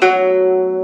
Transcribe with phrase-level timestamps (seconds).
[0.00, 0.77] Música